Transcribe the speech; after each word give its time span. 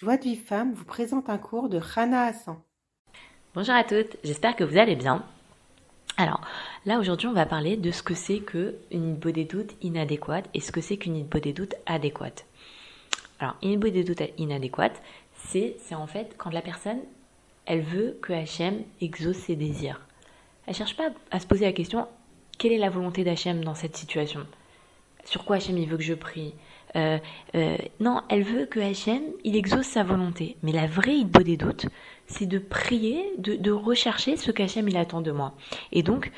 Joie 0.00 0.16
de 0.16 0.22
vie 0.22 0.36
femme 0.36 0.74
vous 0.74 0.84
présente 0.84 1.28
un 1.28 1.38
cours 1.38 1.68
de 1.68 1.76
Rana 1.76 2.26
Hassan. 2.26 2.56
Bonjour 3.52 3.74
à 3.74 3.82
toutes, 3.82 4.16
j'espère 4.22 4.54
que 4.54 4.62
vous 4.62 4.78
allez 4.78 4.94
bien. 4.94 5.24
Alors, 6.16 6.40
là 6.86 7.00
aujourd'hui, 7.00 7.26
on 7.26 7.32
va 7.32 7.46
parler 7.46 7.76
de 7.76 7.90
ce 7.90 8.04
que 8.04 8.14
c'est 8.14 8.38
qu'une 8.38 9.16
body 9.16 9.44
doute 9.46 9.74
inadéquate 9.82 10.48
et 10.54 10.60
ce 10.60 10.70
que 10.70 10.80
c'est 10.80 10.98
qu'une 10.98 11.24
body 11.24 11.52
doute 11.52 11.74
adéquate. 11.86 12.46
Alors, 13.40 13.56
une 13.60 13.80
body 13.80 14.04
doute 14.04 14.22
inadéquate, 14.38 15.02
c'est 15.34 15.74
en 15.90 16.06
fait 16.06 16.36
quand 16.38 16.50
la 16.50 16.62
personne, 16.62 17.00
elle 17.66 17.82
veut 17.82 18.16
que 18.22 18.32
HM 18.32 18.84
exauce 19.00 19.38
ses 19.38 19.56
désirs. 19.56 20.00
Elle 20.68 20.76
cherche 20.76 20.96
pas 20.96 21.10
à 21.32 21.40
se 21.40 21.46
poser 21.48 21.64
la 21.64 21.72
question 21.72 22.06
quelle 22.56 22.70
est 22.70 22.78
la 22.78 22.90
volonté 22.90 23.24
d'HM 23.24 23.64
dans 23.64 23.74
cette 23.74 23.96
situation? 23.96 24.46
Sur 25.24 25.44
quoi 25.44 25.58
HM 25.58 25.76
il 25.76 25.88
veut 25.88 25.96
que 25.96 26.04
je 26.04 26.14
prie? 26.14 26.54
Euh, 26.96 27.18
euh, 27.54 27.76
non, 28.00 28.22
elle 28.28 28.42
veut 28.42 28.66
que 28.66 28.80
Hachem, 28.80 29.22
il 29.44 29.56
exauce 29.56 29.86
sa 29.86 30.02
volonté. 30.02 30.56
Mais 30.62 30.72
la 30.72 30.86
vraie 30.86 31.16
idée 31.16 31.44
des 31.44 31.56
doutes, 31.56 31.86
c'est 32.26 32.46
de 32.46 32.58
prier, 32.58 33.24
de, 33.38 33.70
rechercher 33.70 34.36
ce 34.36 34.50
qu'Hachem 34.50 34.88
il 34.88 34.96
attend 34.96 35.20
de 35.20 35.30
moi. 35.30 35.54
Et 35.92 36.02
donc, 36.02 36.30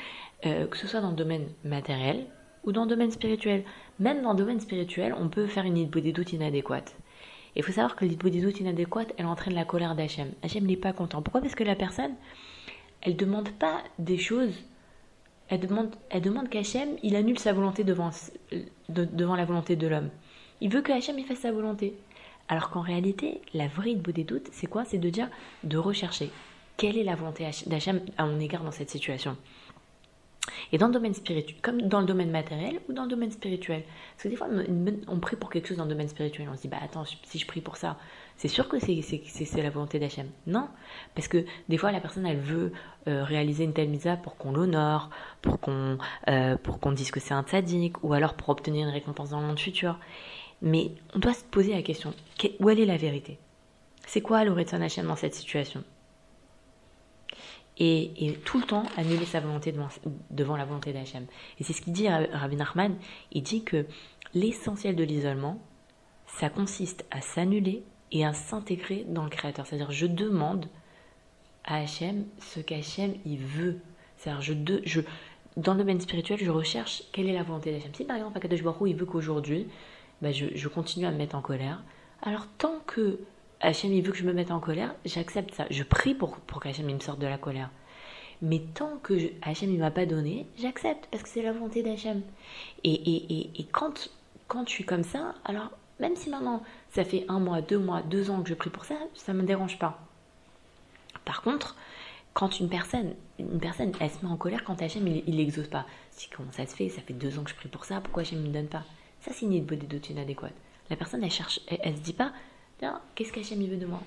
euh, 0.45 0.67
que 0.67 0.77
ce 0.77 0.87
soit 0.87 1.01
dans 1.01 1.11
le 1.11 1.15
domaine 1.15 1.47
matériel 1.63 2.25
ou 2.63 2.71
dans 2.71 2.83
le 2.83 2.89
domaine 2.89 3.11
spirituel. 3.11 3.63
Même 3.99 4.21
dans 4.21 4.31
le 4.31 4.37
domaine 4.37 4.59
spirituel, 4.59 5.15
on 5.17 5.29
peut 5.29 5.47
faire 5.47 5.65
une 5.65 5.77
idée 5.77 6.01
des 6.01 6.11
doutes 6.11 6.33
inadéquate. 6.33 6.95
Il 7.55 7.63
faut 7.63 7.71
savoir 7.71 7.95
que 7.95 8.05
l'idée 8.05 8.29
des 8.29 8.41
doutes 8.41 8.59
inadéquate, 8.59 9.13
elle 9.17 9.25
entraîne 9.25 9.55
la 9.55 9.65
colère 9.65 9.95
d'Hachem. 9.95 10.31
Hachem 10.41 10.65
n'est 10.65 10.77
pas 10.77 10.93
content. 10.93 11.21
Pourquoi? 11.21 11.41
Parce 11.41 11.55
que 11.55 11.63
la 11.63 11.75
personne, 11.75 12.13
elle 13.01 13.15
demande 13.15 13.49
pas 13.49 13.83
des 13.99 14.17
choses 14.17 14.53
elle 15.51 15.59
demande, 15.59 15.93
elle 16.09 16.21
demande 16.21 16.47
qu'Hachem, 16.47 16.95
il 17.03 17.13
annule 17.17 17.37
sa 17.37 17.51
volonté 17.51 17.83
devant, 17.83 18.09
devant 18.87 19.35
la 19.35 19.43
volonté 19.43 19.75
de 19.75 19.85
l'homme. 19.85 20.09
Il 20.61 20.69
veut 20.69 20.81
que 20.81 20.91
Hachem 20.91 21.17
il 21.19 21.25
fasse 21.25 21.39
sa 21.39 21.51
volonté. 21.51 21.95
Alors 22.47 22.69
qu'en 22.69 22.81
réalité, 22.81 23.41
la 23.53 23.67
vraie 23.67 23.95
des 23.95 24.23
doutes, 24.23 24.49
c'est 24.51 24.67
quoi? 24.67 24.85
C'est 24.85 24.97
de 24.97 25.09
dire, 25.09 25.29
de 25.63 25.77
rechercher 25.77 26.31
quelle 26.77 26.97
est 26.97 27.03
la 27.03 27.15
volonté 27.15 27.47
d'Hachem 27.67 28.01
à 28.17 28.25
mon 28.25 28.39
égard 28.39 28.63
dans 28.63 28.71
cette 28.71 28.89
situation. 28.89 29.37
Et 30.71 30.77
dans 30.77 30.87
le 30.87 30.93
domaine 30.93 31.13
spirituel, 31.13 31.55
comme 31.61 31.81
dans 31.83 31.99
le 31.99 32.05
domaine 32.05 32.31
matériel 32.31 32.79
ou 32.89 32.93
dans 32.93 33.03
le 33.03 33.09
domaine 33.09 33.31
spirituel. 33.31 33.83
Parce 34.13 34.23
que 34.23 34.29
des 34.29 34.35
fois, 34.35 34.47
on 35.07 35.19
prie 35.19 35.35
pour 35.35 35.49
quelque 35.49 35.67
chose 35.67 35.77
dans 35.77 35.83
le 35.83 35.89
domaine 35.89 36.07
spirituel. 36.07 36.47
On 36.51 36.55
se 36.55 36.61
dit, 36.61 36.67
bah 36.67 36.77
attends, 36.81 37.03
si 37.23 37.37
je 37.37 37.45
prie 37.45 37.61
pour 37.61 37.77
ça, 37.77 37.97
c'est 38.37 38.47
sûr 38.47 38.67
que 38.67 38.77
c'est 38.79 39.61
la 39.61 39.69
volonté 39.69 39.99
d'Hachem. 39.99 40.27
Non, 40.47 40.67
parce 41.13 41.27
que 41.27 41.45
des 41.69 41.77
fois, 41.77 41.91
la 41.91 41.99
personne, 41.99 42.25
elle 42.25 42.39
veut 42.39 42.71
euh, 43.07 43.23
réaliser 43.23 43.63
une 43.63 43.73
telle 43.73 43.89
misa 43.89 44.17
pour 44.17 44.35
qu'on 44.37 44.51
l'honore, 44.51 45.09
pour 45.41 45.59
qu'on 45.59 45.97
euh, 46.27 46.57
qu'on 46.57 46.91
dise 46.91 47.11
que 47.11 47.19
c'est 47.19 47.33
un 47.33 47.43
tzaddik, 47.43 48.03
ou 48.03 48.13
alors 48.13 48.33
pour 48.33 48.49
obtenir 48.49 48.87
une 48.87 48.93
récompense 48.93 49.29
dans 49.29 49.41
le 49.41 49.47
monde 49.47 49.59
futur. 49.59 49.99
Mais 50.61 50.91
on 51.13 51.19
doit 51.19 51.33
se 51.33 51.43
poser 51.43 51.73
la 51.73 51.81
question, 51.81 52.13
où 52.59 52.69
est 52.69 52.85
la 52.85 52.97
vérité? 52.97 53.39
C'est 54.05 54.21
quoi 54.21 54.43
le 54.43 54.51
Retson 54.51 54.81
Hachem 54.81 55.07
dans 55.07 55.15
cette 55.15 55.35
situation? 55.35 55.83
Et, 57.83 58.37
tout 58.45 58.59
le 58.59 58.65
temps 58.65 58.83
annuler 58.95 59.25
sa 59.25 59.39
volonté 59.39 59.73
devant, 60.29 60.55
la 60.55 60.65
volonté 60.65 60.93
d'Hachem. 60.93 61.25
Et 61.59 61.63
c'est 61.63 61.73
ce 61.73 61.81
qu'il 61.81 61.93
dit 61.93 62.07
Rabbi 62.07 62.55
Nachman, 62.55 62.95
il 63.31 63.41
dit 63.41 63.63
que 63.63 63.87
l'essentiel 64.35 64.95
de 64.95 65.03
l'isolement, 65.03 65.59
ça 66.27 66.49
consiste 66.49 67.05
à 67.09 67.21
s'annuler 67.21 67.83
et 68.11 68.23
à 68.23 68.33
s'intégrer 68.33 69.05
dans 69.07 69.23
le 69.23 69.31
Créateur. 69.31 69.65
C'est-à-dire, 69.65 69.89
je 69.89 70.05
demande 70.05 70.67
à 71.63 71.77
Hachem 71.77 72.25
ce 72.39 72.59
qu'Hachem 72.59 73.15
il 73.25 73.39
veut. 73.39 73.79
C'est-à-dire, 74.17 74.81
je, 74.85 75.01
dans 75.57 75.73
le 75.73 75.79
domaine 75.79 76.01
spirituel, 76.01 76.37
je 76.39 76.51
recherche 76.51 77.01
quelle 77.11 77.27
est 77.27 77.33
la 77.33 77.43
volonté 77.43 77.71
d'Hachem. 77.71 77.95
Si 77.95 78.03
par 78.03 78.17
exemple, 78.17 78.37
Akadosh 78.37 78.61
Baruch 78.61 78.91
il 78.91 78.95
veut 78.95 79.07
qu'aujourd'hui, 79.07 79.65
bah, 80.21 80.31
je, 80.31 80.67
continue 80.67 81.05
à 81.05 81.11
me 81.11 81.17
mettre 81.17 81.35
en 81.35 81.41
colère. 81.41 81.83
Alors 82.21 82.47
tant 82.57 82.79
que 82.85 83.19
Hachem 83.59 83.91
il 83.91 84.03
veut 84.03 84.11
que 84.11 84.17
je 84.17 84.25
me 84.25 84.33
mette 84.33 84.51
en 84.51 84.59
colère, 84.59 84.93
j'accepte 85.05 85.53
ça. 85.53 85.65
Je 85.69 85.83
prie 85.83 86.13
pour, 86.13 86.37
pour 86.37 86.61
qu'Hachem 86.61 86.85
me 86.85 86.99
sorte 86.99 87.19
de 87.19 87.27
la 87.27 87.37
colère. 87.37 87.69
Mais 88.41 88.59
tant 88.73 88.97
que 89.03 89.17
je, 89.17 89.27
Hachem 89.41 89.71
ne 89.71 89.77
m'a 89.77 89.91
pas 89.91 90.05
donné, 90.05 90.47
j'accepte 90.57 91.07
parce 91.11 91.23
que 91.23 91.29
c'est 91.29 91.43
la 91.43 91.51
volonté 91.51 91.83
d'Hachem. 91.83 92.21
Et, 92.83 93.67
quand, 93.71 94.09
quand 94.47 94.67
je 94.67 94.71
suis 94.71 94.85
comme 94.85 95.03
ça, 95.03 95.35
alors 95.45 95.71
même 95.99 96.15
si 96.15 96.29
maintenant 96.29 96.63
ça 96.89 97.03
fait 97.03 97.25
un 97.27 97.39
mois, 97.39 97.61
deux 97.61 97.77
mois, 97.77 98.01
deux 98.01 98.31
ans 98.31 98.41
que 98.41 98.49
je 98.49 98.55
prie 98.55 98.71
pour 98.71 98.85
ça, 98.85 98.95
ça 99.13 99.33
ne 99.33 99.41
me 99.41 99.43
dérange 99.45 99.77
pas. 99.77 99.99
Par 101.25 101.43
contre, 101.43 101.75
quand 102.33 102.59
une 102.59 102.69
personne, 102.69 103.13
une 103.37 103.59
personne, 103.59 103.91
elle 103.99 104.09
se 104.09 104.25
met 104.25 104.31
en 104.31 104.37
colère 104.37 104.63
quand 104.63 104.81
Hachem 104.81 105.07
il 105.07 105.35
n'exauce 105.35 105.67
pas. 105.67 105.85
Si 106.09 106.29
comment 106.29 106.51
ça 106.51 106.65
se 106.65 106.75
fait? 106.75 106.89
Ça 106.89 107.01
fait 107.01 107.13
deux 107.13 107.37
ans 107.37 107.43
que 107.43 107.51
je 107.51 107.55
prie 107.55 107.69
pour 107.69 107.85
ça, 107.85 108.01
pourquoi 108.01 108.21
Hachem 108.21 108.41
ne 108.41 108.47
me 108.47 108.53
donne 108.53 108.67
pas? 108.67 108.83
Ça, 109.21 109.31
c'est 109.33 109.45
une 109.45 109.53
idée 109.53 110.01
inadéquate. 110.09 110.53
La 110.89 110.95
personne, 110.95 111.23
elle 111.23 111.31
cherche, 111.31 111.59
elle, 111.67 111.95
se 111.95 112.01
dit 112.01 112.13
pas, 112.13 112.33
qu'est-ce 113.15 113.31
qu'Hachem 113.31 113.63
veut 113.65 113.77
de 113.77 113.85
moi? 113.85 114.01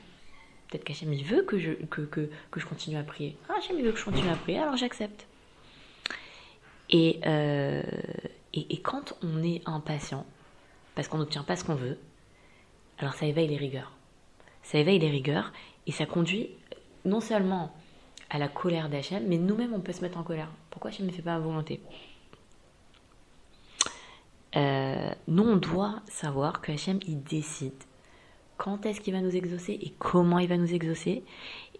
Peut-être 0.69 0.85
qu'Hachem 0.85 1.13
il 1.13 1.25
veut 1.25 1.43
que 1.43 1.59
je, 1.59 1.73
que, 1.73 2.03
que, 2.03 2.29
que, 2.51 2.61
je 2.61 2.67
continue 2.67 2.97
à 2.97 3.05
prier. 3.05 3.37
Ah, 3.49 3.55
Hachem 3.59 3.81
veut 3.81 3.93
que 3.93 3.99
je 3.99 4.05
continue 4.05 4.29
à 4.29 4.35
prier, 4.35 4.59
alors 4.59 4.77
j'accepte. 4.77 5.27
Et, 6.91 7.21
euh, 7.27 7.83
et, 8.53 8.75
et, 8.75 8.81
quand 8.81 9.15
on 9.23 9.43
est 9.43 9.63
impatient, 9.67 10.27
parce 10.95 11.09
qu'on 11.09 11.19
n'obtient 11.19 11.45
pas 11.45 11.57
ce 11.57 11.65
qu'on 11.65 11.75
veut, 11.77 11.99
alors 12.99 13.15
ça 13.15 13.27
éveille 13.27 13.49
les 13.49 13.57
rigueurs. 13.57 13.93
Ça 14.63 14.79
éveille 14.79 14.99
les 14.99 15.11
rigueurs 15.11 15.53
et 15.87 15.93
ça 15.93 16.07
conduit 16.07 16.51
non 17.05 17.21
seulement 17.21 17.73
à 18.31 18.39
la 18.39 18.49
colère 18.49 18.89
d'Hachem, 18.89 19.25
mais 19.29 19.39
nous-mêmes 19.39 19.75
on 19.75 19.81
peut 19.81 19.93
se 19.93 20.01
mettre 20.01 20.19
en 20.19 20.23
colère. 20.23 20.51
Pourquoi 20.71 20.91
Hachem 20.91 21.07
ne 21.07 21.13
fait 21.13 21.23
pas 21.23 21.39
ma 21.39 21.45
volonté? 21.45 21.81
Euh, 24.57 25.11
nous, 25.27 25.43
on 25.43 25.57
doit 25.57 26.01
savoir 26.09 26.61
que 26.61 26.73
Hachem, 26.73 27.01
il 27.07 27.23
décide 27.23 27.73
quand 28.57 28.87
est-ce 28.87 29.01
qu'il 29.01 29.13
va 29.13 29.21
nous 29.21 29.35
exaucer 29.35 29.73
et 29.73 29.93
comment 29.99 30.39
il 30.39 30.49
va 30.49 30.57
nous 30.57 30.73
exaucer, 30.73 31.25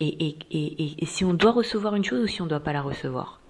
et, 0.01 0.27
et, 0.27 0.39
et, 0.51 1.03
et, 1.03 1.07
si 1.07 1.25
on 1.25 1.33
doit 1.33 1.53
recevoir 1.53 1.95
une 1.95 2.05
chose 2.05 2.25
ou 2.25 2.27
si 2.27 2.43
on 2.43 2.45
ne 2.45 2.51
doit 2.51 2.61
pas 2.61 2.73
la 2.73 2.83
recevoir. 2.83 3.41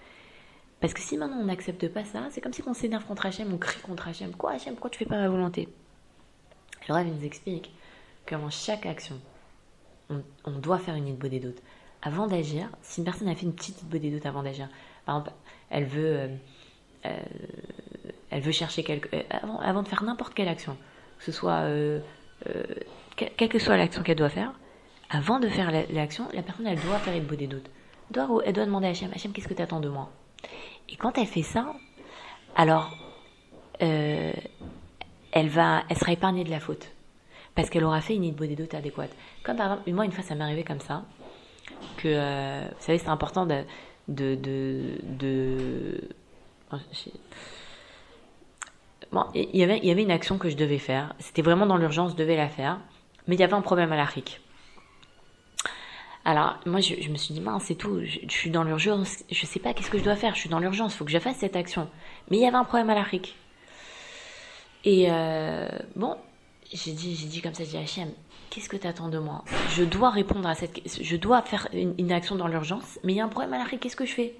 Parce 0.80 0.92
que 0.92 1.00
si 1.00 1.16
maintenant 1.16 1.38
on 1.38 1.46
n'accepte 1.46 1.88
pas 1.88 2.04
ça, 2.04 2.28
c'est 2.30 2.42
comme 2.42 2.52
si 2.52 2.62
on 2.66 2.74
s'énerve 2.74 3.06
contre 3.06 3.24
Hachem, 3.24 3.52
on 3.52 3.56
crie 3.56 3.80
contre 3.80 4.08
Hachem. 4.08 4.32
Quoi 4.32 4.52
Hachem, 4.52 4.74
pourquoi 4.74 4.90
tu 4.90 4.98
fais 4.98 5.06
pas 5.06 5.16
ma 5.16 5.28
volonté? 5.28 5.68
Le 6.86 6.94
rêve 6.94 7.06
nous 7.06 7.24
explique 7.24 7.72
qu'avant 8.26 8.50
chaque 8.50 8.84
action, 8.84 9.18
on, 10.10 10.58
doit 10.58 10.78
faire 10.78 10.94
une 10.94 11.08
idée 11.08 11.40
doutes. 11.40 11.62
Avant 12.02 12.26
d'agir, 12.26 12.68
si 12.82 13.00
une 13.00 13.06
personne 13.06 13.28
a 13.28 13.34
fait 13.34 13.46
une 13.46 13.54
petite 13.54 13.82
idée 13.82 14.10
doutes 14.10 14.26
avant 14.26 14.42
d'agir, 14.42 14.68
par 15.06 15.16
exemple, 15.16 15.36
elle 15.70 15.86
veut... 15.86 16.16
Euh, 16.16 16.28
euh, 17.06 17.22
elle 18.34 18.40
veut 18.40 18.50
chercher 18.50 18.82
quelque, 18.82 19.14
euh, 19.14 19.22
avant, 19.62 19.84
de 19.84 19.88
faire 19.88 20.02
n'importe 20.02 20.34
quelle 20.34 20.48
action, 20.48 20.76
que 21.18 21.24
ce 21.24 21.30
soit, 21.30 21.60
euh, 21.60 22.00
euh, 22.48 22.64
quelle 23.14 23.48
que 23.48 23.60
soit 23.60 23.76
l'action 23.76 24.02
qu'elle 24.02 24.16
doit 24.16 24.28
faire, 24.28 24.52
avant 25.08 25.38
de 25.38 25.46
faire 25.46 25.70
l'action, 25.92 26.26
la 26.32 26.42
personne, 26.42 26.66
elle 26.66 26.80
doit 26.80 26.98
faire 26.98 27.14
une 27.14 27.24
des 27.26 27.46
doutes. 27.46 27.70
Elle 28.10 28.26
doit, 28.26 28.42
elle 28.44 28.52
doit 28.52 28.66
demander 28.66 28.88
à 28.88 28.90
Hachem, 28.90 29.08
Hachem, 29.14 29.32
qu'est-ce 29.32 29.46
que 29.46 29.54
tu 29.54 29.62
attends 29.62 29.78
de 29.78 29.88
moi? 29.88 30.10
Et 30.88 30.96
quand 30.96 31.16
elle 31.16 31.28
fait 31.28 31.42
ça, 31.44 31.74
alors, 32.56 32.90
elle 33.78 34.42
va, 35.48 35.84
elle 35.88 35.96
sera 35.96 36.10
épargnée 36.10 36.42
de 36.42 36.50
la 36.50 36.58
faute. 36.58 36.90
Parce 37.54 37.70
qu'elle 37.70 37.84
aura 37.84 38.00
fait 38.00 38.16
une 38.16 38.34
des 38.34 38.56
doutes 38.56 38.74
adéquate. 38.74 39.14
Comme 39.44 39.56
par 39.56 39.66
exemple, 39.66 39.92
moi, 39.92 40.04
une 40.06 40.12
fois, 40.12 40.24
ça 40.24 40.34
m'est 40.34 40.42
arrivé 40.42 40.64
comme 40.64 40.80
ça, 40.80 41.04
que, 41.98 42.64
vous 42.64 42.80
savez, 42.80 42.98
c'est 42.98 43.08
important 43.08 43.46
de, 43.46 43.62
de, 44.08 44.34
de 44.34 46.08
il 49.34 49.56
y, 49.56 49.62
avait, 49.62 50.02
une 50.02 50.10
action 50.10 50.38
que 50.38 50.48
je 50.48 50.56
devais 50.56 50.78
faire. 50.78 51.14
C'était 51.18 51.42
vraiment 51.42 51.66
dans 51.66 51.76
l'urgence, 51.76 52.12
je 52.12 52.16
devais 52.16 52.36
la 52.36 52.48
faire. 52.48 52.80
Mais 53.26 53.36
il 53.36 53.40
y 53.40 53.44
avait 53.44 53.54
un 53.54 53.62
problème 53.62 53.92
à 53.92 53.96
l'Afrique. 53.96 54.40
Alors, 56.24 56.58
moi, 56.64 56.80
je, 56.80 57.08
me 57.10 57.16
suis 57.16 57.34
dit, 57.34 57.40
mince, 57.40 57.64
c'est 57.64 57.74
tout. 57.74 58.00
Je, 58.02 58.20
suis 58.28 58.50
dans 58.50 58.64
l'urgence. 58.64 59.24
Je 59.30 59.46
sais 59.46 59.60
pas 59.60 59.74
qu'est-ce 59.74 59.90
que 59.90 59.98
je 59.98 60.04
dois 60.04 60.16
faire. 60.16 60.34
Je 60.34 60.40
suis 60.40 60.48
dans 60.48 60.58
l'urgence. 60.58 60.94
Il 60.94 60.96
faut 60.96 61.04
que 61.04 61.10
je 61.10 61.18
fasse 61.18 61.36
cette 61.36 61.56
action. 61.56 61.88
Mais 62.30 62.38
il 62.38 62.42
y 62.42 62.46
avait 62.46 62.56
un 62.56 62.64
problème 62.64 62.90
à 62.90 62.94
l'Afrique. 62.94 63.36
Et 64.84 65.06
euh, 65.10 65.68
bon, 65.96 66.16
j'ai 66.72 66.92
dit, 66.92 67.14
dit 67.14 67.40
comme 67.42 67.54
ça, 67.54 67.64
j'ai 67.64 67.70
dit, 67.70 67.76
Hachem, 67.76 68.10
qu'est-ce 68.50 68.68
que 68.68 68.76
tu 68.76 68.86
attends 68.86 69.08
de 69.08 69.18
moi? 69.18 69.44
Je 69.70 69.84
dois 69.84 70.10
répondre 70.10 70.48
à 70.48 70.54
cette 70.54 70.80
Je 71.02 71.16
dois 71.16 71.42
faire 71.42 71.68
une, 71.72 72.12
action 72.12 72.36
dans 72.36 72.48
l'urgence. 72.48 72.98
Mais 73.04 73.12
il 73.12 73.16
y 73.16 73.20
a 73.20 73.24
un 73.24 73.28
problème 73.28 73.52
à 73.52 73.58
l'Afrique. 73.58 73.80
Qu'est-ce 73.80 73.96
que 73.96 74.06
je 74.06 74.14
fais? 74.14 74.34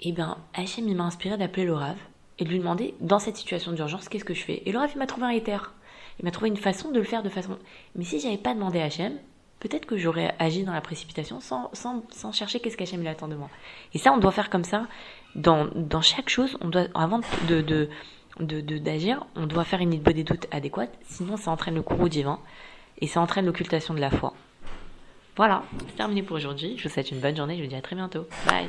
Eh 0.00 0.12
bien, 0.12 0.38
Hachem, 0.54 0.88
il 0.88 0.96
m'a 0.96 1.04
inspiré 1.04 1.36
d'appeler 1.36 1.64
le 1.66 1.74
Rav 1.74 1.96
et 2.38 2.44
de 2.44 2.48
lui 2.50 2.58
demander, 2.58 2.94
dans 3.00 3.18
cette 3.18 3.36
situation 3.36 3.72
d'urgence, 3.72 4.08
qu'est-ce 4.08 4.24
que 4.24 4.34
je 4.34 4.42
fais? 4.42 4.62
Et 4.66 4.72
le 4.72 4.78
il 4.92 4.98
m'a 4.98 5.06
trouvé 5.06 5.26
un 5.26 5.30
éther. 5.30 5.72
Il 6.18 6.24
m'a 6.24 6.30
trouvé 6.30 6.48
une 6.48 6.56
façon 6.56 6.90
de 6.90 6.98
le 6.98 7.04
faire 7.04 7.22
de 7.22 7.28
façon. 7.28 7.58
Mais 7.94 8.04
si 8.04 8.20
j'avais 8.20 8.36
pas 8.36 8.54
demandé 8.54 8.80
à 8.80 8.84
Hachem, 8.84 9.14
peut-être 9.60 9.86
que 9.86 9.96
j'aurais 9.96 10.34
agi 10.38 10.64
dans 10.64 10.72
la 10.72 10.80
précipitation 10.80 11.40
sans, 11.40 11.70
sans, 11.72 12.02
sans 12.10 12.32
chercher 12.32 12.60
qu'est-ce 12.60 12.76
qu'Hachem 12.76 13.00
il 13.00 13.08
attend 13.08 13.28
de 13.28 13.34
moi. 13.34 13.48
Et 13.94 13.98
ça, 13.98 14.12
on 14.12 14.18
doit 14.18 14.32
faire 14.32 14.50
comme 14.50 14.64
ça. 14.64 14.86
Dans, 15.34 15.68
dans 15.74 16.02
chaque 16.02 16.28
chose, 16.28 16.58
on 16.60 16.68
doit, 16.68 16.86
avant 16.94 17.20
de, 17.48 17.60
de, 17.60 17.88
de, 18.40 18.78
d'agir, 18.78 19.24
on 19.36 19.46
doit 19.46 19.64
faire 19.64 19.80
une 19.80 19.94
idée 19.94 20.12
des 20.12 20.24
doutes 20.24 20.46
adéquate, 20.50 20.92
sinon 21.04 21.36
ça 21.36 21.50
entraîne 21.50 21.74
le 21.74 21.82
courroux 21.82 22.08
divin 22.08 22.38
et 22.98 23.06
ça 23.06 23.20
entraîne 23.20 23.46
l'occultation 23.46 23.94
de 23.94 24.00
la 24.00 24.10
foi. 24.10 24.34
Voilà, 25.36 25.62
c'est 25.88 25.96
terminé 25.96 26.22
pour 26.22 26.36
aujourd'hui. 26.36 26.76
Je 26.76 26.88
vous 26.88 26.92
souhaite 26.92 27.10
une 27.10 27.20
bonne 27.20 27.36
journée, 27.36 27.56
je 27.56 27.62
vous 27.62 27.68
dis 27.68 27.74
à 27.74 27.80
très 27.80 27.96
bientôt. 27.96 28.26
Bye 28.46 28.68